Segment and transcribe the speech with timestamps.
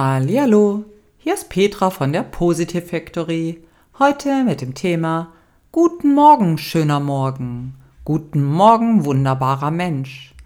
[0.00, 0.84] Hallo,
[1.16, 3.64] hier ist Petra von der Positive Factory.
[3.98, 5.32] Heute mit dem Thema
[5.72, 7.74] Guten Morgen, schöner Morgen.
[8.04, 10.36] Guten Morgen, wunderbarer Mensch.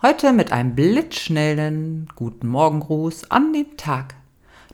[0.00, 4.14] Heute mit einem blitzschnellen Guten Morgengruß an den Tag.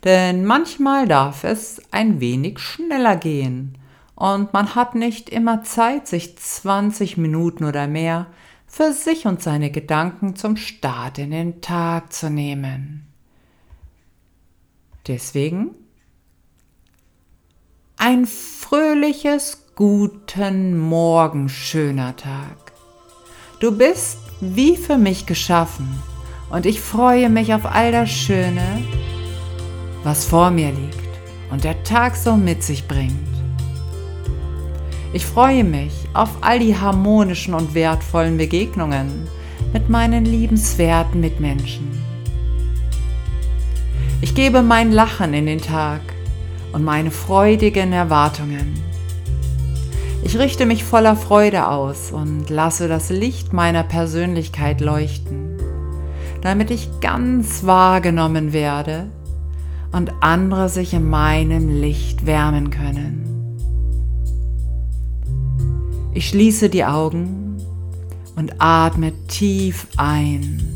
[0.05, 3.79] Denn manchmal darf es ein wenig schneller gehen
[4.17, 8.27] und man hat nicht immer Zeit, sich 20 Minuten oder mehr
[8.67, 13.14] für sich und seine Gedanken zum Start in den Tag zu nehmen.
[15.07, 15.75] Deswegen
[17.99, 22.73] ein fröhliches Guten Morgen, schöner Tag.
[23.61, 26.03] Du bist wie für mich geschaffen
[26.49, 28.83] und ich freue mich auf all das Schöne,
[30.05, 33.13] was vor mir liegt und der Tag so mit sich bringt.
[35.13, 39.29] Ich freue mich auf all die harmonischen und wertvollen Begegnungen
[39.75, 42.14] mit meinen liebenswerten Mitmenschen.
[44.21, 46.01] Ich gebe mein Lachen in den Tag
[46.73, 48.75] und meine freudigen Erwartungen.
[50.23, 55.59] Ich richte mich voller Freude aus und lasse das Licht meiner Persönlichkeit leuchten,
[56.41, 59.11] damit ich ganz wahrgenommen werde
[59.93, 63.31] und andere sich in meinem Licht wärmen können.
[66.15, 67.59] Ich schließe die Augen
[68.35, 70.75] und atme tief ein,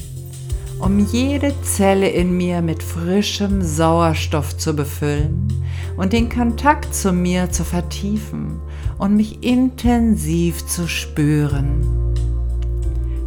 [0.78, 5.48] um jede Zelle in mir mit frischem Sauerstoff zu befüllen
[5.96, 8.60] und den Kontakt zu mir zu vertiefen
[8.98, 12.14] und mich intensiv zu spüren.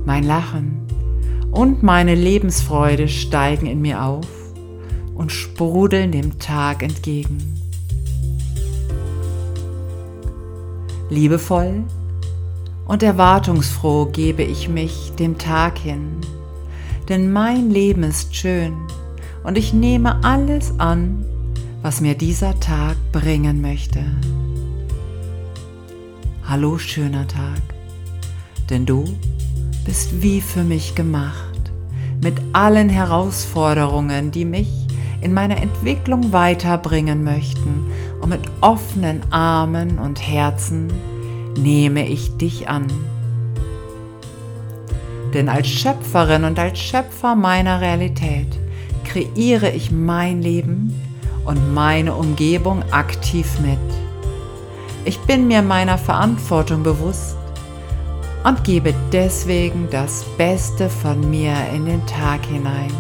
[0.06, 0.88] Mein Lachen
[1.52, 4.28] und meine Lebensfreude steigen in mir auf
[5.14, 7.60] und sprudeln dem Tag entgegen.
[11.10, 11.84] Liebevoll
[12.88, 16.22] und erwartungsfroh gebe ich mich dem Tag hin,
[17.10, 18.74] denn mein Leben ist schön
[19.44, 21.26] und ich nehme alles an,
[21.82, 24.04] was mir dieser Tag bringen möchte.
[26.44, 27.61] Hallo schöner Tag,
[28.70, 29.06] denn du
[29.86, 31.72] bist wie für mich gemacht,
[32.22, 34.70] mit allen Herausforderungen, die mich
[35.22, 37.86] in meiner Entwicklung weiterbringen möchten
[38.22, 40.92] und mit offenen Armen und Herzen
[41.58, 42.88] nehme ich dich an.
[45.33, 48.59] Denn als Schöpferin und als Schöpfer meiner Realität
[49.05, 50.93] kreiere ich mein Leben
[51.45, 53.80] und meine Umgebung aktiv mit.
[55.05, 57.37] Ich bin mir meiner Verantwortung bewusst
[58.43, 62.92] und gebe deswegen das Beste von mir in den Tag hinein.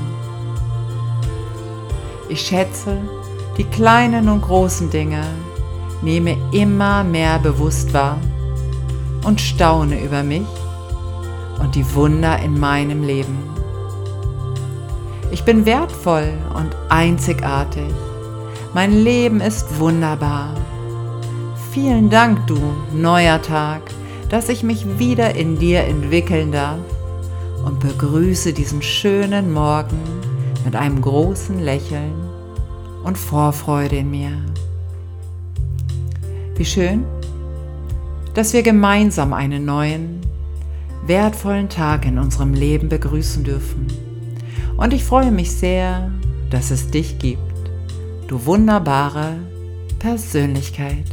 [2.29, 2.97] Ich schätze
[3.57, 5.23] die kleinen und großen Dinge,
[6.01, 8.17] nehme immer mehr bewusst wahr
[9.23, 10.60] und staune über mich
[11.61, 13.37] und die Wunder in meinem Leben.
[15.31, 17.93] Ich bin wertvoll und einzigartig.
[18.73, 20.55] Mein Leben ist wunderbar.
[21.71, 22.57] Vielen Dank, du
[22.93, 23.81] neuer Tag,
[24.29, 26.79] dass ich mich wieder in dir entwickeln darf
[27.65, 29.99] und begrüße diesen schönen Morgen
[30.65, 32.13] mit einem großen Lächeln
[33.03, 34.31] und Vorfreude in mir.
[36.55, 37.05] Wie schön,
[38.33, 40.21] dass wir gemeinsam einen neuen,
[41.05, 43.87] wertvollen Tag in unserem Leben begrüßen dürfen.
[44.77, 46.11] Und ich freue mich sehr,
[46.49, 47.39] dass es dich gibt,
[48.27, 49.37] du wunderbare
[49.99, 51.05] Persönlichkeit.